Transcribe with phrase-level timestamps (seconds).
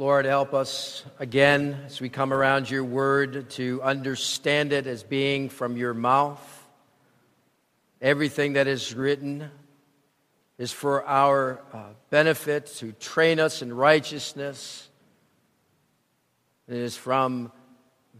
[0.00, 5.50] Lord, help us again as we come around your word to understand it as being
[5.50, 6.40] from your mouth.
[8.00, 9.50] Everything that is written
[10.56, 14.88] is for our uh, benefit to train us in righteousness.
[16.66, 17.52] It is from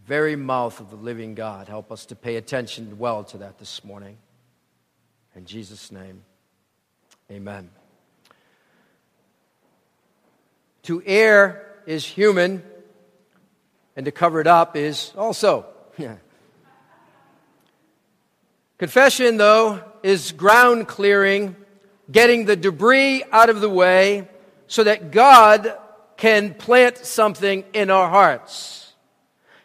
[0.05, 1.67] very mouth of the living God.
[1.67, 4.19] Help us to pay attention well to that this morning.
[5.35, 6.21] In Jesus' name,
[7.31, 7.71] amen.
[10.83, 12.63] To err is human,
[13.95, 15.65] and to cover it up is also.
[18.77, 21.55] Confession, though, is ground clearing,
[22.11, 24.27] getting the debris out of the way
[24.67, 25.77] so that God
[26.17, 28.93] can plant something in our hearts.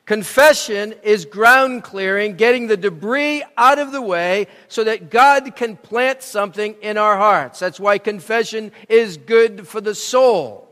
[0.07, 5.77] Confession is ground clearing, getting the debris out of the way so that God can
[5.77, 7.59] plant something in our hearts.
[7.59, 10.66] That's why confession is good for the soul.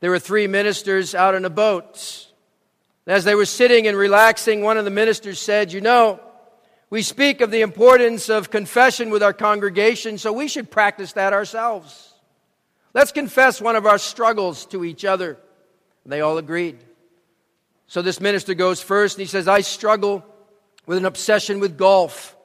[0.00, 2.26] There were three ministers out on a boat.
[3.06, 6.20] As they were sitting and relaxing, one of the ministers said, You know,
[6.90, 11.32] we speak of the importance of confession with our congregation, so we should practice that
[11.32, 12.14] ourselves.
[12.94, 15.38] Let's confess one of our struggles to each other.
[16.04, 16.78] And they all agreed.
[17.86, 20.24] So this minister goes first and he says, I struggle
[20.86, 22.36] with an obsession with golf.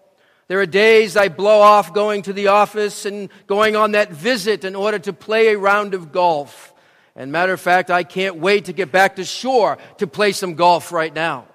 [0.47, 4.65] There are days I blow off going to the office and going on that visit
[4.65, 6.72] in order to play a round of golf.
[7.16, 10.56] And matter of fact, I can't wait to get back to shore to play some
[10.56, 11.45] golf right now.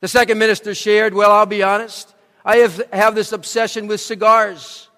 [0.00, 2.14] The second minister shared, Well, I'll be honest.
[2.44, 4.88] I have, have this obsession with cigars.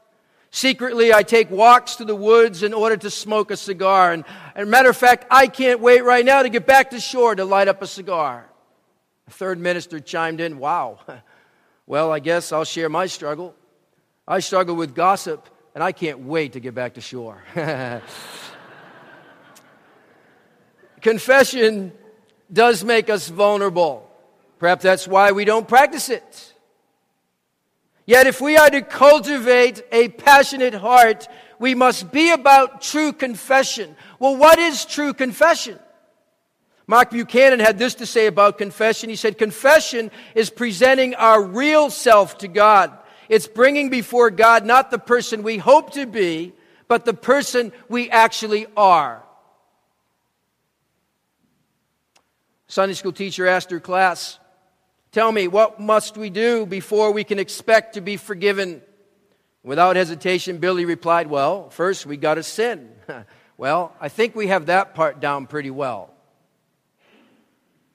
[0.50, 4.12] Secretly, I take walks to the woods in order to smoke a cigar.
[4.12, 4.24] And,
[4.54, 7.44] and matter of fact, I can't wait right now to get back to shore to
[7.44, 8.46] light up a cigar.
[9.26, 11.00] The third minister chimed in, Wow.
[11.88, 13.54] Well, I guess I'll share my struggle.
[14.26, 17.44] I struggle with gossip, and I can't wait to get back to shore.
[21.00, 21.92] Confession
[22.52, 24.08] does make us vulnerable.
[24.58, 26.54] Perhaps that's why we don't practice it.
[28.06, 33.96] Yet, if we are to cultivate a passionate heart, we must be about true confession.
[34.18, 35.78] Well, what is true confession?
[36.86, 39.10] Mark Buchanan had this to say about confession.
[39.10, 42.96] He said, Confession is presenting our real self to God.
[43.28, 46.52] It's bringing before God not the person we hope to be,
[46.86, 49.25] but the person we actually are.
[52.68, 54.38] Sunday school teacher asked her class,
[55.12, 58.82] Tell me, what must we do before we can expect to be forgiven?
[59.62, 62.90] Without hesitation, Billy replied, Well, first we got to sin.
[63.56, 66.12] well, I think we have that part down pretty well.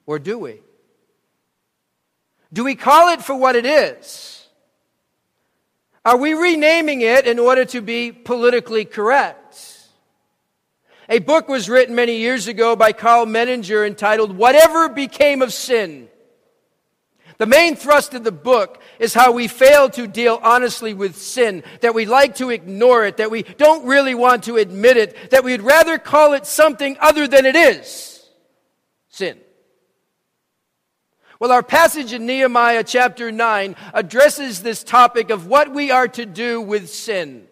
[0.04, 0.60] Or do we?
[2.52, 4.46] Do we call it for what it is?
[6.04, 9.41] Are we renaming it in order to be politically correct?
[11.12, 16.08] A book was written many years ago by Karl Menninger entitled Whatever Became of Sin.
[17.36, 21.64] The main thrust of the book is how we fail to deal honestly with sin,
[21.82, 25.44] that we like to ignore it, that we don't really want to admit it, that
[25.44, 28.26] we'd rather call it something other than it is
[29.10, 29.38] sin.
[31.38, 36.24] Well, our passage in Nehemiah chapter 9 addresses this topic of what we are to
[36.24, 37.48] do with sin.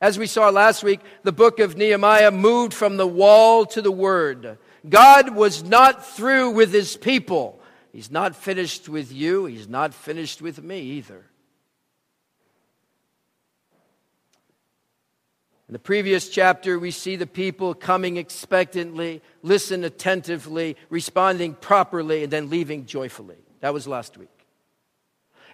[0.00, 3.90] As we saw last week, the book of Nehemiah moved from the wall to the
[3.90, 4.58] word.
[4.88, 7.60] God was not through with his people.
[7.92, 11.24] He's not finished with you, He's not finished with me either.
[15.68, 22.32] In the previous chapter, we see the people coming expectantly, listen attentively, responding properly, and
[22.32, 23.36] then leaving joyfully.
[23.60, 24.37] That was last week.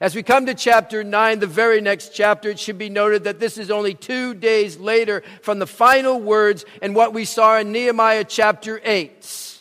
[0.01, 3.39] As we come to chapter 9, the very next chapter, it should be noted that
[3.39, 7.71] this is only two days later from the final words and what we saw in
[7.71, 9.61] Nehemiah chapter 8.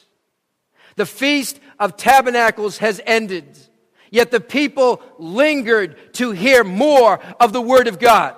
[0.95, 3.57] The feast of tabernacles has ended,
[4.09, 8.35] yet the people lingered to hear more of the Word of God.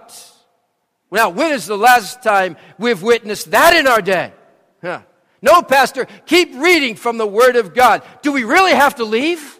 [1.12, 4.34] Now, when is the last time we've witnessed that in our day?
[4.82, 5.02] Huh.
[5.42, 8.04] No, Pastor, keep reading from the Word of God.
[8.22, 9.60] Do we really have to leave?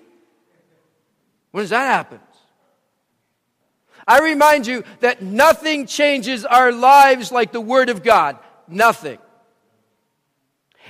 [1.56, 2.20] When does that happen?
[4.06, 8.38] I remind you that nothing changes our lives like the Word of God.
[8.68, 9.20] Nothing.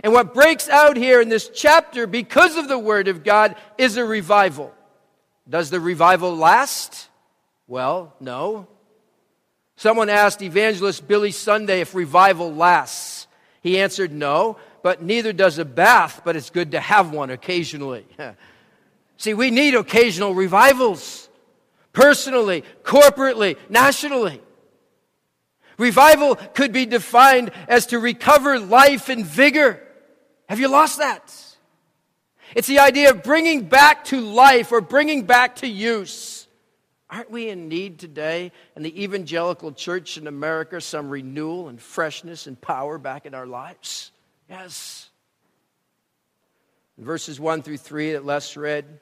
[0.04, 3.96] And what breaks out here in this chapter, because of the Word of God, is
[3.98, 4.74] a revival.
[5.48, 7.10] Does the revival last?
[7.68, 8.68] Well, no.
[9.76, 13.28] Someone asked evangelist Billy Sunday if revival lasts.
[13.62, 18.08] He answered no, but neither does a bath, but it's good to have one occasionally.
[19.18, 21.30] See, we need occasional revivals,
[21.94, 24.42] personally, corporately, nationally.
[25.78, 29.82] Revival could be defined as to recover life and vigor.
[30.48, 31.34] Have you lost that?
[32.56, 36.48] It's the idea of bringing back to life or bringing back to use.
[37.10, 42.48] Aren't we in need today in the evangelical church in America some renewal and freshness
[42.48, 44.12] and power back in our lives?
[44.50, 45.10] Yes.
[46.98, 49.00] Verses 1 through 3 that Les read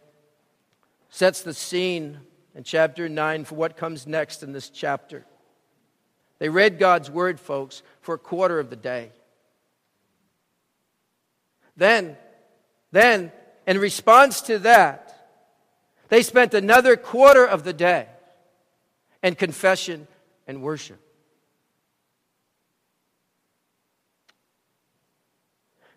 [1.13, 2.18] sets the scene
[2.56, 5.24] in chapter 9 for what comes next in this chapter.
[6.39, 9.12] They read God's word, folks, for a quarter of the day.
[11.77, 12.18] Then,
[12.92, 13.31] then,
[13.68, 15.30] in response to that,
[16.10, 18.07] they spent another quarter of the day
[19.21, 20.07] in confession
[20.48, 21.00] and worship.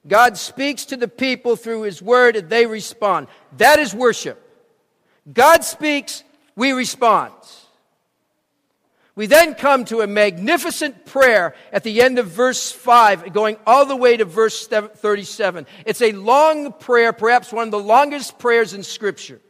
[0.06, 3.28] God speaks to the people through His Word and they respond.
[3.56, 4.42] That is worship.
[5.32, 6.22] God speaks,
[6.54, 7.32] we respond.
[9.14, 13.86] We then come to a magnificent prayer at the end of verse 5, going all
[13.86, 15.66] the way to verse 37.
[15.86, 19.40] It's a long prayer, perhaps one of the longest prayers in Scripture.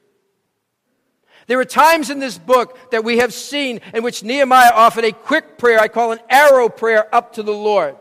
[1.49, 5.13] There are times in this book that we have seen in which Nehemiah offered a
[5.13, 7.97] quick prayer, I call an arrow prayer, up to the Lord.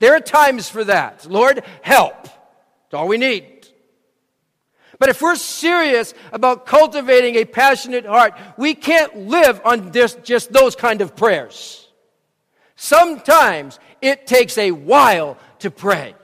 [0.00, 1.24] There are times for that.
[1.30, 2.24] Lord, help.
[2.24, 3.55] It's all we need.
[4.98, 10.52] But if we're serious about cultivating a passionate heart, we can't live on just, just
[10.52, 11.88] those kind of prayers.
[12.76, 16.14] Sometimes it takes a while to pray.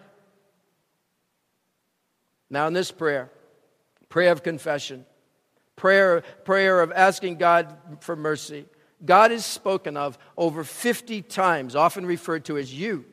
[2.51, 3.31] Now, in this prayer,
[4.09, 5.07] prayer of confession,
[5.77, 8.67] prayer, prayer of asking God for mercy,
[9.05, 13.05] God is spoken of over 50 times, often referred to as you.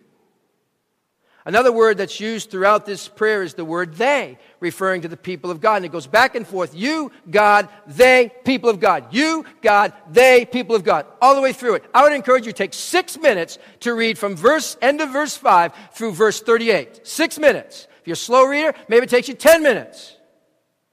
[1.50, 5.50] Another word that's used throughout this prayer is the word they, referring to the people
[5.50, 5.78] of God.
[5.78, 6.76] And it goes back and forth.
[6.76, 9.08] You, God, they, people of God.
[9.10, 11.08] You, God, they, people of God.
[11.20, 11.86] All the way through it.
[11.92, 15.36] I would encourage you to take six minutes to read from verse, end of verse
[15.36, 17.08] 5 through verse 38.
[17.08, 17.88] Six minutes.
[18.00, 20.16] If you're a slow reader, maybe it takes you 10 minutes.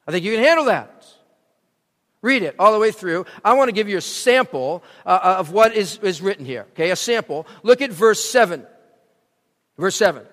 [0.08, 1.06] I think you can handle that.
[2.22, 3.26] Read it all the way through.
[3.44, 6.64] I want to give you a sample uh, uh of what is, is written here.
[6.72, 7.46] Okay, a sample.
[7.62, 8.66] Look at verse 7.
[9.76, 10.26] Verse 7.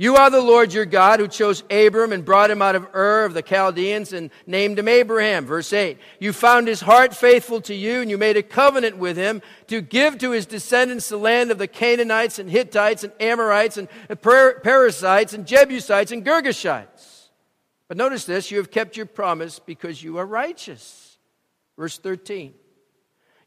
[0.00, 3.26] You are the Lord your God who chose Abram and brought him out of Ur
[3.26, 5.44] of the Chaldeans and named him Abraham.
[5.44, 5.98] Verse 8.
[6.18, 9.82] You found his heart faithful to you and you made a covenant with him to
[9.82, 13.90] give to his descendants the land of the Canaanites and Hittites and Amorites and
[14.22, 17.28] Perizzites and Jebusites and Girgashites.
[17.86, 21.18] But notice this, you have kept your promise because you are righteous.
[21.76, 22.54] Verse 13.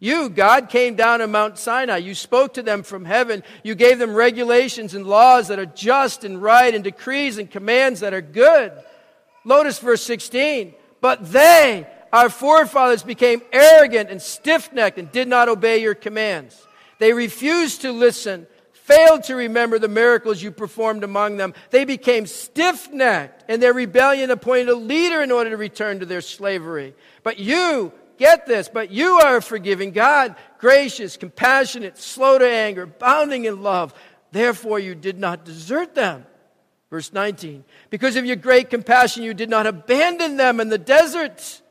[0.03, 1.95] You, God, came down on Mount Sinai.
[1.95, 3.41] You spoke to them from heaven.
[3.63, 8.01] You gave them regulations and laws that are just and right and decrees and commands
[8.01, 8.73] that are good.
[9.45, 10.75] Notice verse 16.
[10.99, 16.67] But they, our forefathers, became arrogant and stiff necked and did not obey your commands.
[16.99, 21.53] They refused to listen, failed to remember the miracles you performed among them.
[21.69, 26.05] They became stiff necked, and their rebellion appointed a leader in order to return to
[26.05, 26.93] their slavery.
[27.23, 32.85] But you, Get this, but you are a forgiving God, gracious, compassionate, slow to anger,
[32.85, 33.93] bounding in love.
[34.31, 36.25] Therefore, you did not desert them.
[36.89, 37.63] Verse 19.
[37.89, 41.61] Because of your great compassion, you did not abandon them in the desert.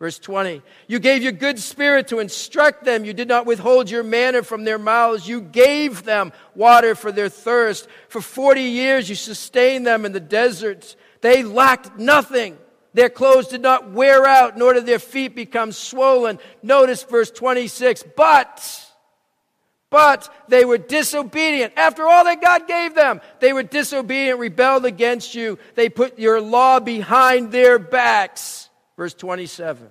[0.00, 0.62] Verse 20.
[0.88, 3.04] You gave your good spirit to instruct them.
[3.04, 5.28] You did not withhold your manna from their mouths.
[5.28, 7.88] You gave them water for their thirst.
[8.08, 10.96] For 40 years, you sustained them in the desert.
[11.20, 12.58] They lacked nothing.
[12.94, 16.38] Their clothes did not wear out, nor did their feet become swollen.
[16.62, 18.04] Notice verse 26.
[18.16, 18.92] But,
[19.90, 21.72] but they were disobedient.
[21.76, 25.58] After all that God gave them, they were disobedient, rebelled against you.
[25.74, 28.70] They put your law behind their backs.
[28.96, 29.90] Verse 27.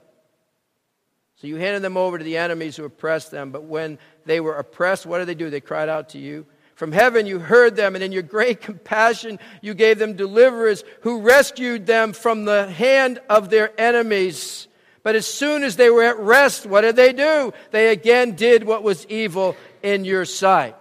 [1.36, 4.56] So you handed them over to the enemies who oppressed them, but when they were
[4.56, 5.50] oppressed, what did they do?
[5.50, 6.46] They cried out to you.
[6.84, 11.22] From heaven you heard them, and in your great compassion you gave them deliverers who
[11.22, 14.68] rescued them from the hand of their enemies.
[15.02, 17.54] But as soon as they were at rest, what did they do?
[17.72, 20.76] They again did what was evil in your sight.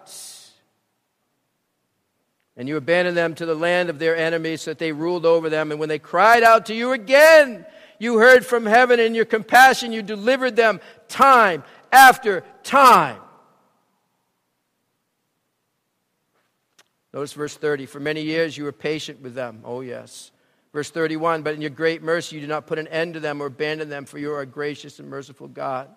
[2.56, 5.49] And you abandoned them to the land of their enemies so that they ruled over
[5.49, 5.71] them.
[5.71, 7.64] And when they cried out to you again,
[8.00, 13.21] you heard from heaven and in your compassion, you delivered them time after time.
[17.12, 17.87] Notice verse 30.
[17.87, 19.61] For many years you were patient with them.
[19.64, 20.31] Oh, yes.
[20.73, 21.42] Verse 31.
[21.42, 23.88] But in your great mercy you did not put an end to them or abandon
[23.88, 25.88] them, for you are a gracious and merciful God.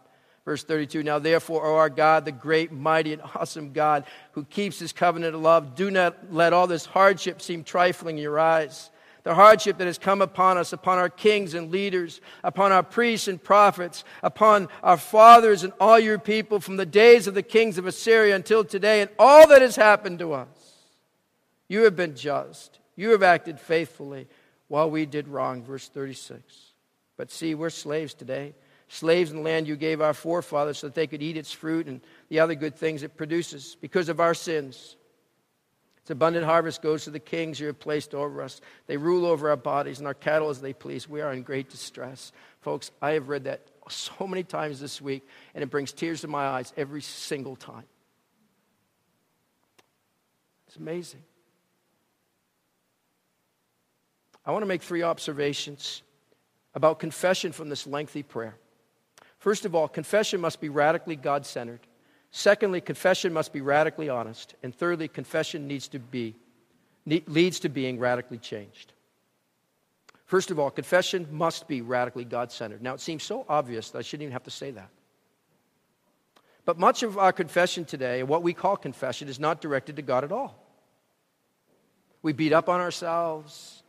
[0.44, 4.78] Verse 32 Now therefore, O our God, the great, mighty, and awesome God, who keeps
[4.78, 8.92] his covenant of love, do not let all this hardship seem trifling in your eyes.
[9.24, 13.28] the hardship that has come upon us, upon our kings and leaders, upon our priests
[13.28, 17.80] and prophets, upon our fathers and all your people from the days of the kings
[17.80, 20.65] of Assyria until today, and all that has happened to us.
[21.68, 22.80] You have been just.
[22.96, 24.28] You have acted faithfully
[24.68, 25.64] while we did wrong.
[25.64, 26.42] Verse 36.
[27.18, 28.54] But see, we're slaves today.
[28.88, 31.88] Slaves in the land you gave our forefathers so that they could eat its fruit
[31.88, 34.96] and the other good things it produces because of our sins.
[36.02, 38.62] Its abundant harvest goes to the kings you have placed over us.
[38.86, 41.10] They rule over our bodies and our cattle as they please.
[41.10, 42.32] We are in great distress.
[42.62, 46.28] Folks, I have read that so many times this week, and it brings tears to
[46.28, 47.86] my eyes every single time.
[50.68, 51.24] It's amazing.
[54.46, 56.04] I want to make three observations
[56.76, 58.56] about confession from this lengthy prayer.
[59.40, 61.80] First of all, confession must be radically God centered.
[62.32, 64.56] Secondly, confession must be radically honest.
[64.62, 66.36] And thirdly, confession needs to be,
[67.06, 68.94] leads to being radically changed.
[70.26, 72.82] First of all, confession must be radically God centered.
[72.82, 74.90] Now, it seems so obvious that I shouldn't even have to say that.
[76.66, 80.24] But much of our confession today, what we call confession, is not directed to God
[80.24, 80.60] at all.
[82.24, 83.84] We beat up on ourselves.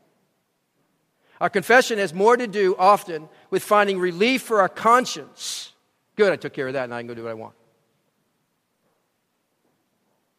[1.40, 5.72] Our confession has more to do often with finding relief for our conscience.
[6.16, 7.54] Good, I took care of that, and I can go do what I want.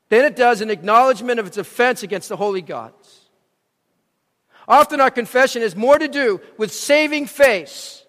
[0.09, 3.21] Then it does an acknowledgement of its offense against the holy gods.
[4.67, 8.05] Often our confession has more to do with saving face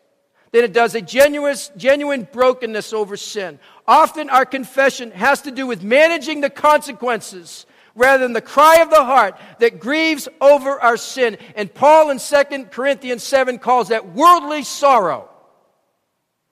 [0.52, 3.58] than it does a genuine, genuine brokenness over sin.
[3.86, 7.66] Often our confession has to do with managing the consequences
[7.98, 11.36] rather than the cry of the heart that grieves over our sin.
[11.54, 15.28] And Paul in 2 Corinthians 7 calls that worldly sorrow,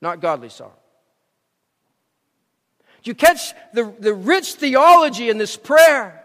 [0.02, 0.74] not godly sorrow.
[3.02, 6.24] Do you catch the, the rich theology in this prayer?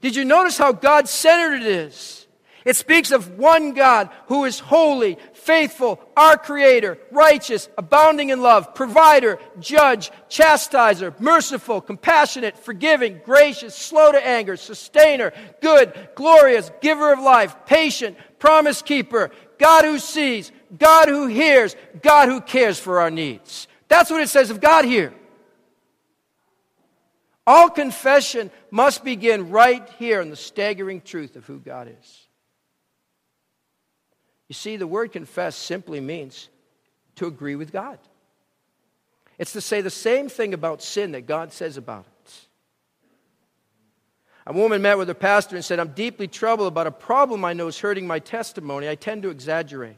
[0.00, 2.23] Did you notice how God centered it is?
[2.64, 8.74] It speaks of one God who is holy, faithful, our creator, righteous, abounding in love,
[8.74, 17.20] provider, judge, chastiser, merciful, compassionate, forgiving, gracious, slow to anger, sustainer, good, glorious, giver of
[17.20, 23.10] life, patient, promise keeper, God who sees, God who hears, God who cares for our
[23.10, 23.68] needs.
[23.88, 25.12] That's what it says of God here.
[27.46, 32.26] All confession must begin right here in the staggering truth of who God is.
[34.54, 36.48] You see, the word confess simply means
[37.16, 37.98] to agree with God.
[39.36, 42.32] It's to say the same thing about sin that God says about it.
[44.46, 47.52] A woman met with her pastor and said, I'm deeply troubled about a problem I
[47.52, 48.88] know is hurting my testimony.
[48.88, 49.96] I tend to exaggerate.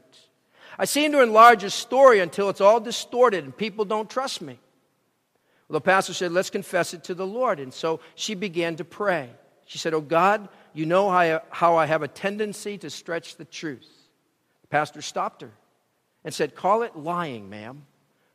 [0.78, 4.58] I seem to enlarge a story until it's all distorted and people don't trust me.
[5.68, 7.60] Well, the pastor said, Let's confess it to the Lord.
[7.60, 9.28] And so she began to pray.
[9.66, 11.10] She said, Oh God, you know
[11.50, 13.95] how I have a tendency to stretch the truth.
[14.66, 15.52] The pastor stopped her
[16.24, 17.86] and said, Call it lying, ma'am.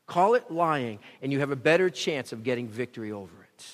[0.08, 3.66] Call it lying, and you have a better chance of getting victory over it.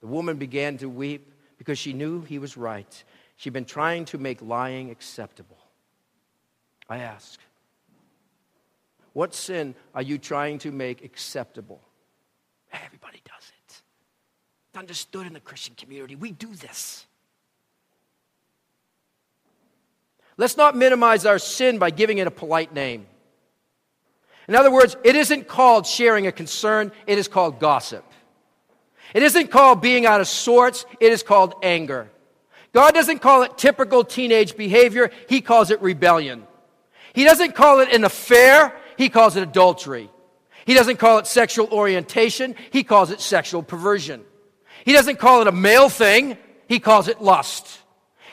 [0.00, 3.04] The woman began to weep because she knew he was right.
[3.36, 5.58] She'd been trying to make lying acceptable.
[6.88, 7.40] I ask,
[9.12, 11.80] what sin are you trying to make acceptable?
[12.72, 13.82] Everybody does it.
[14.70, 16.14] It's understood in the Christian community.
[16.14, 17.05] We do this.
[20.36, 23.06] Let's not minimize our sin by giving it a polite name.
[24.48, 28.04] In other words, it isn't called sharing a concern, it is called gossip.
[29.14, 32.10] It isn't called being out of sorts, it is called anger.
[32.72, 36.46] God doesn't call it typical teenage behavior, He calls it rebellion.
[37.14, 40.10] He doesn't call it an affair, He calls it adultery.
[40.66, 44.24] He doesn't call it sexual orientation, he calls it sexual perversion.
[44.84, 46.36] He doesn't call it a male thing,
[46.68, 47.80] he calls it lust.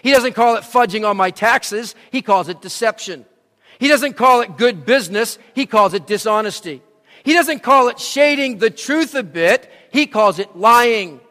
[0.04, 3.26] He doesn't call it fudging on my taxes, he calls it deception.
[3.80, 6.82] He doesn't call it good business, he calls it dishonesty.
[7.24, 11.22] He doesn't call it shading the truth a bit, he calls it lying.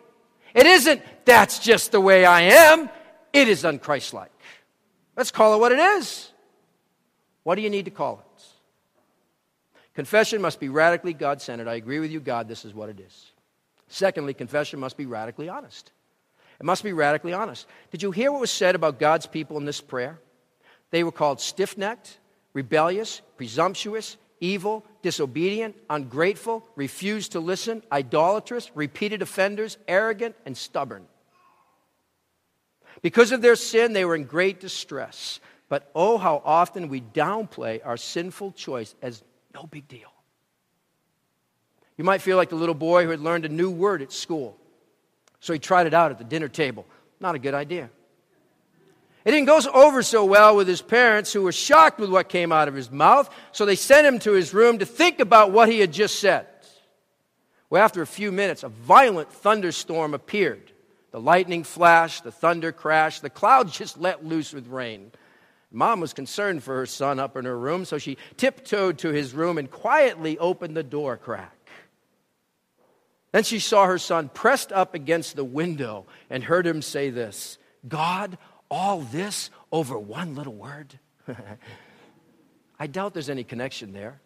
[0.54, 2.88] It isn't, that's just the way I am,
[3.34, 4.28] it is unchristlike.
[5.16, 6.30] Let's call it what it is.
[7.42, 8.42] What do you need to call it?
[9.94, 11.68] Confession must be radically God centered.
[11.68, 13.32] I agree with you, God, this is what it is.
[13.88, 15.92] Secondly, confession must be radically honest.
[16.62, 17.66] It must be radically honest.
[17.90, 20.20] Did you hear what was said about God's people in this prayer?
[20.92, 22.18] They were called stiff necked,
[22.54, 31.04] rebellious, presumptuous, evil, disobedient, ungrateful, refused to listen, idolatrous, repeated offenders, arrogant, and stubborn.
[33.02, 35.40] Because of their sin, they were in great distress.
[35.68, 40.12] But oh, how often we downplay our sinful choice as no big deal.
[41.96, 44.56] You might feel like the little boy who had learned a new word at school.
[45.42, 46.86] So he tried it out at the dinner table.
[47.18, 47.90] Not a good idea.
[49.24, 52.52] It didn't go over so well with his parents, who were shocked with what came
[52.52, 55.68] out of his mouth, so they sent him to his room to think about what
[55.68, 56.46] he had just said.
[57.70, 60.70] Well, after a few minutes, a violent thunderstorm appeared.
[61.10, 65.10] The lightning flashed, the thunder crashed, the clouds just let loose with rain.
[65.72, 69.34] Mom was concerned for her son up in her room, so she tiptoed to his
[69.34, 71.61] room and quietly opened the door crack.
[73.32, 77.58] Then she saw her son pressed up against the window and heard him say this
[77.86, 78.38] God
[78.70, 80.98] all this over one little word?
[82.78, 84.20] I doubt there's any connection there.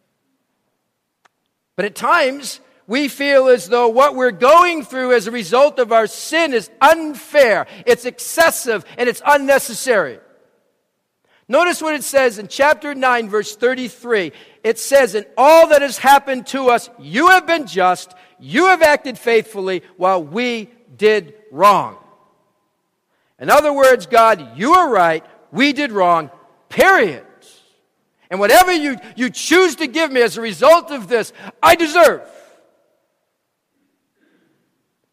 [1.76, 5.92] But at times, we feel as though what we're going through as a result of
[5.92, 10.20] our sin is unfair, it's excessive, and it's unnecessary.
[11.48, 14.32] Notice what it says in chapter 9, verse 33.
[14.64, 18.82] It says, In all that has happened to us, you have been just, you have
[18.82, 21.96] acted faithfully, while we did wrong.
[23.38, 26.30] In other words, God, you are right, we did wrong,
[26.68, 27.24] period.
[28.30, 32.28] And whatever you, you choose to give me as a result of this, I deserve.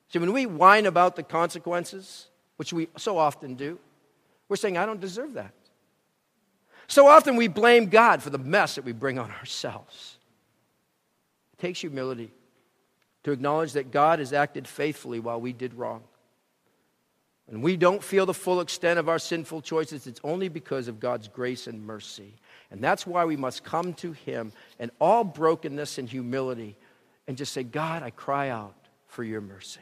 [0.09, 2.27] See, when we whine about the consequences,
[2.57, 3.79] which we so often do,
[4.49, 5.53] we're saying, I don't deserve that.
[6.87, 10.17] So often we blame God for the mess that we bring on ourselves.
[11.53, 12.31] It takes humility
[13.23, 16.03] to acknowledge that God has acted faithfully while we did wrong.
[17.47, 20.99] When we don't feel the full extent of our sinful choices, it's only because of
[20.99, 22.33] God's grace and mercy.
[22.71, 26.77] And that's why we must come to Him in all brokenness and humility
[27.27, 28.75] and just say, God, I cry out
[29.07, 29.81] for your mercy.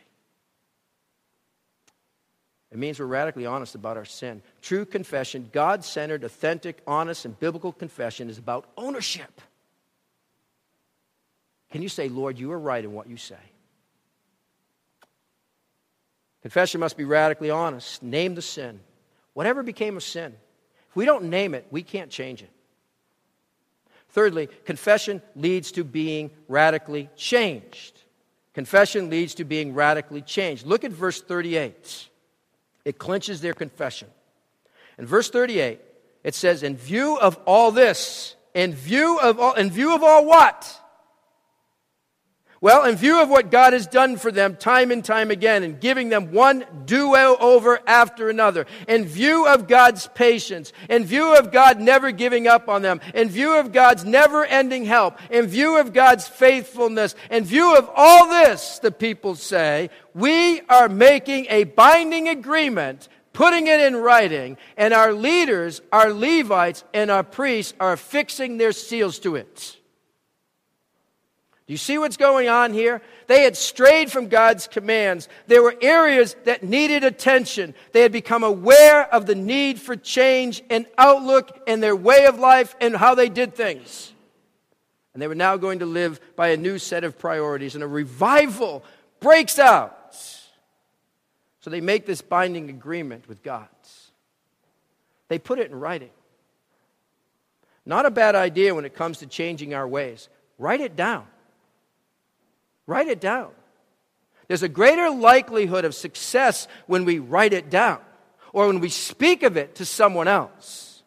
[2.71, 4.41] It means we're radically honest about our sin.
[4.61, 9.41] True confession, God centered, authentic, honest, and biblical confession is about ownership.
[11.71, 13.35] Can you say, Lord, you are right in what you say?
[16.41, 18.03] Confession must be radically honest.
[18.03, 18.79] Name the sin.
[19.33, 20.35] Whatever became a sin.
[20.89, 22.49] If we don't name it, we can't change it.
[24.09, 28.01] Thirdly, confession leads to being radically changed.
[28.53, 30.65] Confession leads to being radically changed.
[30.65, 32.09] Look at verse 38.
[32.83, 34.09] It clinches their confession.
[34.97, 35.79] In verse 38,
[36.25, 40.25] it says, In view of all this, in view of all, in view of all
[40.25, 40.80] what?
[42.63, 45.81] Well, in view of what God has done for them time and time again and
[45.81, 51.51] giving them one do over after another, in view of God's patience, in view of
[51.51, 55.79] God never giving up on them, in view of God's never ending help, in view
[55.79, 61.63] of God's faithfulness, in view of all this, the people say, we are making a
[61.63, 67.95] binding agreement putting it in writing, and our leaders, our Levites, and our priests are
[67.95, 69.77] fixing their seals to it.
[71.71, 73.01] You see what's going on here?
[73.27, 75.29] They had strayed from God's commands.
[75.47, 77.73] There were areas that needed attention.
[77.93, 82.37] They had become aware of the need for change and outlook and their way of
[82.37, 84.11] life and how they did things.
[85.13, 87.87] And they were now going to live by a new set of priorities, and a
[87.87, 88.83] revival
[89.21, 90.13] breaks out.
[91.61, 93.69] So they make this binding agreement with God.
[95.29, 96.11] They put it in writing.
[97.85, 100.27] Not a bad idea when it comes to changing our ways.
[100.57, 101.27] Write it down.
[102.87, 103.51] Write it down.
[104.47, 107.99] There's a greater likelihood of success when we write it down
[108.53, 111.03] or when we speak of it to someone else.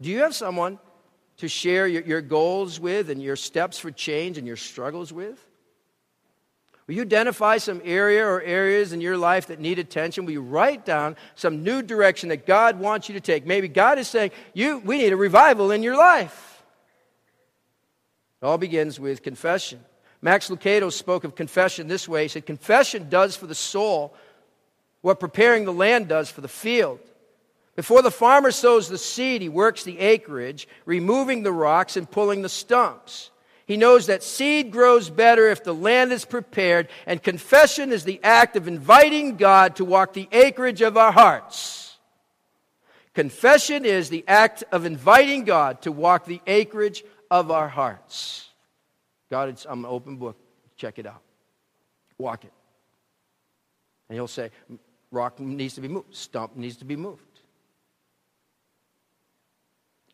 [0.00, 0.78] Do you have someone
[1.38, 5.44] to share your, your goals with and your steps for change and your struggles with?
[6.86, 10.26] Will you identify some area or areas in your life that need attention?
[10.26, 13.46] Will you write down some new direction that God wants you to take?
[13.46, 16.62] Maybe God is saying, you, we need a revival in your life.
[18.42, 19.80] It all begins with confession.
[20.24, 22.22] Max Lucado spoke of confession this way.
[22.22, 24.14] He said, Confession does for the soul
[25.02, 26.98] what preparing the land does for the field.
[27.76, 32.40] Before the farmer sows the seed, he works the acreage, removing the rocks and pulling
[32.40, 33.32] the stumps.
[33.66, 38.20] He knows that seed grows better if the land is prepared, and confession is the
[38.24, 41.98] act of inviting God to walk the acreage of our hearts.
[43.12, 48.48] Confession is the act of inviting God to walk the acreage of our hearts.
[49.30, 50.36] God, I'm an open book.
[50.76, 51.22] Check it out.
[52.18, 52.52] Walk it.
[54.08, 54.50] And he'll say,
[55.10, 57.22] rock needs to be moved, stump needs to be moved.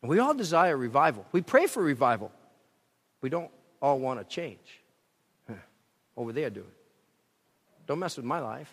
[0.01, 1.25] And we all desire revival.
[1.31, 2.31] We pray for revival.
[3.21, 4.81] We don't all want to change.
[6.17, 6.73] Over there, do it.
[7.85, 8.71] Don't mess with my life.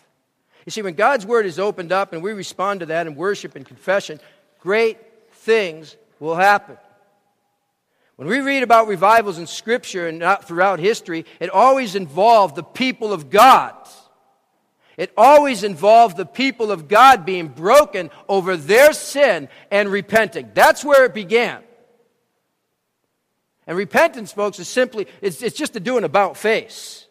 [0.65, 3.55] You see, when God's word is opened up and we respond to that in worship
[3.55, 4.19] and confession,
[4.59, 4.97] great
[5.31, 6.77] things will happen.
[8.19, 13.13] When we read about revivals in Scripture and throughout history, it always involved the people
[13.13, 13.73] of God.
[14.97, 20.51] It always involved the people of God being broken over their sin and repenting.
[20.53, 21.63] That's where it began.
[23.65, 27.07] And repentance, folks, is simply, it's, it's just to do an about face.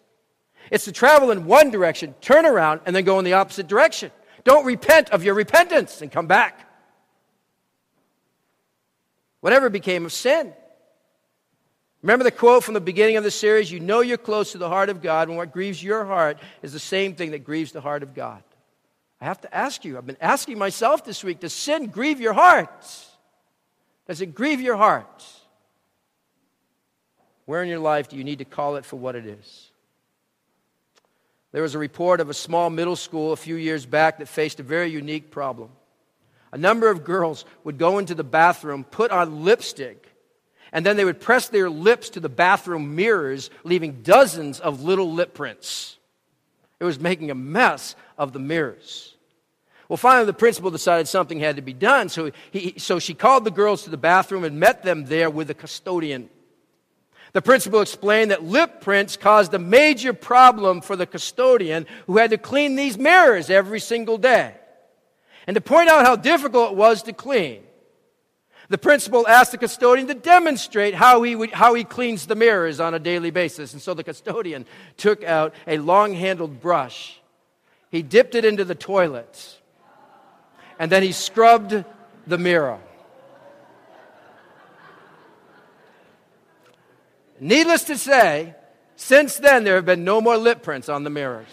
[0.70, 4.10] It's to travel in one direction, turn around, and then go in the opposite direction.
[4.44, 6.68] Don't repent of your repentance and come back.
[9.40, 10.52] Whatever became of sin.
[12.02, 13.70] Remember the quote from the beginning of the series?
[13.70, 16.72] You know you're close to the heart of God, and what grieves your heart is
[16.72, 18.42] the same thing that grieves the heart of God.
[19.20, 22.34] I have to ask you, I've been asking myself this week, does sin grieve your
[22.34, 22.70] heart?
[24.06, 25.24] Does it grieve your heart?
[27.46, 29.70] Where in your life do you need to call it for what it is?
[31.50, 34.60] There was a report of a small middle school a few years back that faced
[34.60, 35.70] a very unique problem.
[36.52, 40.08] A number of girls would go into the bathroom, put on lipstick,
[40.72, 45.12] and then they would press their lips to the bathroom mirrors, leaving dozens of little
[45.12, 45.96] lip prints.
[46.80, 49.14] It was making a mess of the mirrors.
[49.88, 53.44] Well, finally, the principal decided something had to be done, so, he, so she called
[53.44, 56.28] the girls to the bathroom and met them there with a custodian.
[57.32, 62.30] The principal explained that lip prints caused a major problem for the custodian who had
[62.30, 64.54] to clean these mirrors every single day.
[65.46, 67.62] And to point out how difficult it was to clean,
[68.68, 72.80] the principal asked the custodian to demonstrate how he, would, how he cleans the mirrors
[72.80, 73.72] on a daily basis.
[73.72, 77.18] And so the custodian took out a long handled brush.
[77.90, 79.58] He dipped it into the toilet.
[80.78, 81.82] And then he scrubbed
[82.26, 82.78] the mirror.
[87.40, 88.54] Needless to say,
[88.96, 91.46] since then there have been no more lip prints on the mirrors.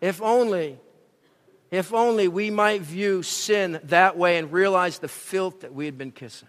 [0.00, 0.78] If only
[1.76, 5.98] if only we might view sin that way and realize the filth that we had
[5.98, 6.48] been kissing.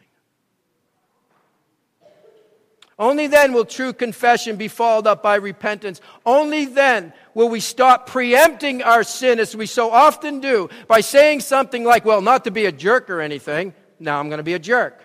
[3.00, 6.02] Only then will true confession be followed up by repentance.
[6.26, 11.42] Only then will we stop preempting our sin as we so often do by saying
[11.42, 13.74] something like, well, not to be a jerk or anything.
[14.00, 15.04] Now I'm going to be a jerk.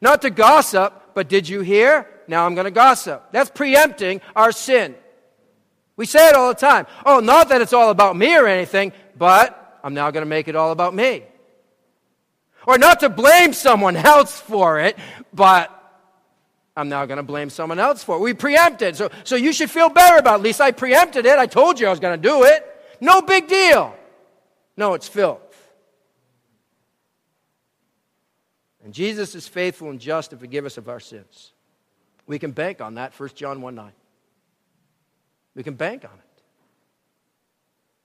[0.00, 2.08] Not to gossip, but did you hear?
[2.26, 3.30] Now I'm going to gossip.
[3.30, 4.96] That's preempting our sin.
[5.96, 6.86] We say it all the time.
[7.06, 10.48] Oh, not that it's all about me or anything, but I'm now going to make
[10.48, 11.22] it all about me.
[12.66, 14.98] Or not to blame someone else for it,
[15.32, 15.70] but
[16.76, 18.20] I'm now going to blame someone else for it.
[18.20, 18.96] We preempted.
[18.96, 20.38] So, so you should feel better about it.
[20.38, 21.38] At least I preempted it.
[21.38, 22.64] I told you I was going to do it.
[23.00, 23.94] No big deal.
[24.76, 25.40] No, it's filth.
[28.82, 31.52] And Jesus is faithful and just to forgive us of our sins.
[32.26, 33.92] We can bank on that, 1 John 1 9.
[35.54, 36.42] We can bank on it.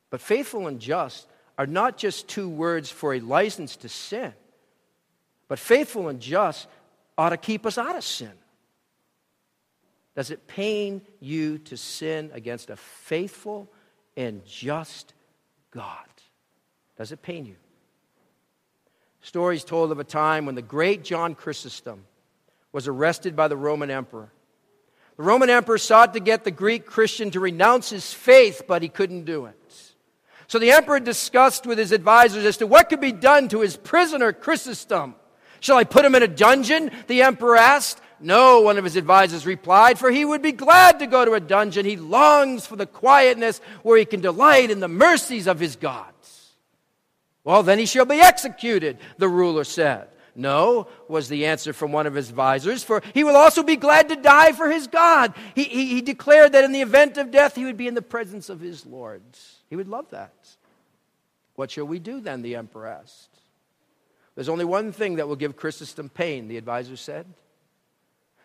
[0.10, 4.34] But faithful and just are not just two words for a license to sin,
[5.48, 6.68] but faithful and just
[7.18, 8.32] ought to keep us out of sin.
[10.16, 13.72] Does it pain you to sin against a faithful
[14.18, 15.14] and just
[15.72, 16.06] God?
[16.98, 17.56] Does it pain you?
[19.22, 22.06] Stories told of a time when the great John Chrysostom
[22.72, 24.32] was arrested by the Roman emperor.
[25.20, 28.88] The Roman emperor sought to get the Greek Christian to renounce his faith, but he
[28.88, 29.94] couldn't do it.
[30.48, 33.76] So the emperor discussed with his advisors as to what could be done to his
[33.76, 35.16] prisoner Chrysostom.
[35.60, 36.90] Shall I put him in a dungeon?
[37.08, 38.00] The emperor asked.
[38.22, 41.42] No, one of his advisors replied, for he would be glad to go to a
[41.42, 41.86] dungeon.
[41.86, 46.54] He longs for the quietness where he can delight in the mercies of his gods.
[47.44, 50.08] Well, then he shall be executed, the ruler said.
[50.40, 54.08] No, was the answer from one of his advisors, for he will also be glad
[54.08, 55.34] to die for his God.
[55.54, 58.02] He, he, he, declared that in the event of death, he would be in the
[58.02, 59.22] presence of his Lord.
[59.70, 60.34] He would love that.
[61.56, 62.42] What shall we do then?
[62.42, 63.38] The emperor asked.
[64.36, 67.26] There's only one thing that will give Chrysostom pain, the advisor said.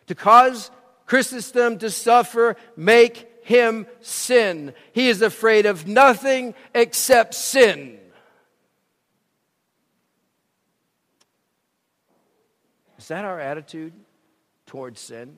[0.08, 0.72] To cause
[1.06, 4.74] Chrysostom to suffer, make him sin.
[4.92, 8.00] He is afraid of nothing except sin.
[13.04, 13.92] Is that our attitude
[14.64, 15.36] towards sin?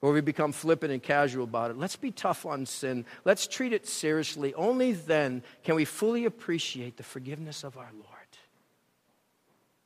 [0.00, 1.76] Or we become flippant and casual about it.
[1.76, 3.04] Let's be tough on sin.
[3.26, 4.54] Let's treat it seriously.
[4.54, 8.06] Only then can we fully appreciate the forgiveness of our Lord.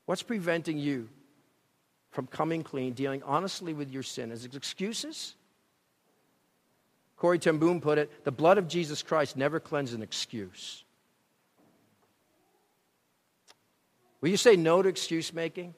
[0.06, 1.08] What's preventing you
[2.11, 4.30] from coming clean, dealing honestly with your sin?
[4.30, 5.34] Is it excuses?
[7.16, 10.84] Corrie ten put it the blood of Jesus Christ never cleanses an excuse.
[14.20, 15.74] Will you say no to excuse making?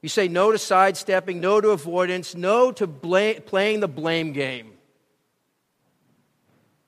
[0.00, 4.72] You say no to sidestepping, no to avoidance, no to blame, playing the blame game.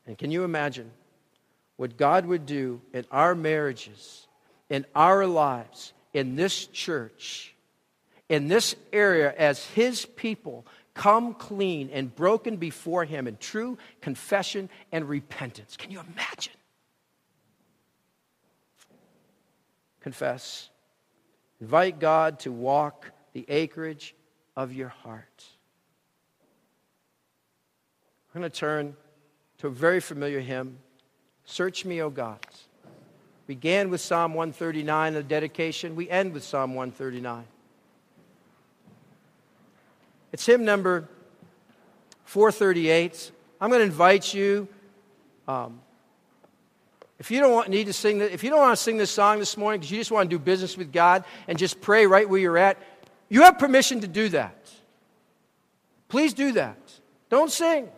[0.07, 0.91] And can you imagine
[1.77, 4.27] what God would do in our marriages,
[4.69, 7.55] in our lives, in this church,
[8.29, 14.69] in this area as His people come clean and broken before Him in true confession
[14.93, 15.77] and repentance.
[15.77, 16.56] Can you imagine?
[20.07, 20.71] Confess.
[21.61, 24.15] Invite God to walk the acreage
[24.57, 25.45] of your heart.
[28.33, 28.95] I'm going to turn
[29.59, 30.79] to a very familiar hymn
[31.45, 32.39] Search Me, O God.
[33.49, 35.97] Began with Psalm 139, the dedication.
[35.97, 37.43] We end with Psalm 139.
[40.31, 41.09] It's hymn number
[42.27, 43.33] 438.
[43.61, 44.69] I'm going to invite you.
[45.49, 45.81] Um,
[47.19, 49.39] if you don't want, need to sing, if you don't want to sing this song
[49.39, 52.29] this morning because you just want to do business with God and just pray right
[52.29, 52.79] where you're at,
[53.29, 54.71] you have permission to do that.
[56.09, 56.79] Please do that.
[57.31, 57.89] Don't sing.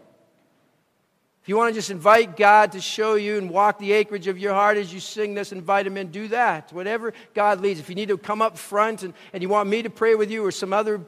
[1.43, 4.39] If you want to just invite God to show you and walk the acreage of
[4.39, 6.73] your heart as you sing this, invite Him in, do that.
[6.73, 7.81] Whatever God leads.
[7.81, 10.31] If you need to come up front and, and you want me to pray with
[10.31, 11.01] you or some other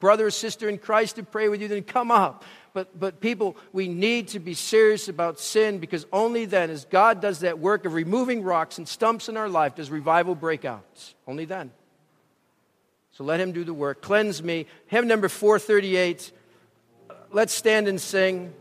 [0.00, 2.44] brother or sister in Christ to pray with you, then come up.
[2.72, 7.20] But, but people, we need to be serious about sin because only then, as God
[7.20, 11.14] does that work of removing rocks and stumps in our life, does revival break out.
[11.26, 11.70] Only then.
[13.12, 14.00] So let Him do the work.
[14.00, 14.66] Cleanse me.
[14.86, 16.32] Hymn number 438.
[17.32, 18.54] Let's stand and sing.